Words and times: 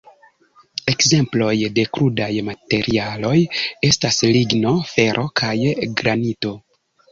Ekzemploj 0.93 1.51
de 1.75 1.83
krudaj 1.97 2.29
materialoj 2.47 3.35
estas 3.91 4.19
ligno, 4.33 4.75
fero 4.95 5.29
kaj 5.43 5.55
granito. 6.03 6.57